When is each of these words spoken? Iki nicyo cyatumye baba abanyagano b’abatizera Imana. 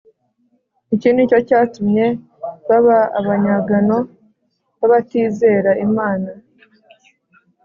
Iki 0.95 1.09
nicyo 1.11 1.37
cyatumye 1.47 2.05
baba 2.67 2.97
abanyagano 3.19 3.97
b’abatizera 4.77 5.71
Imana. 5.85 6.29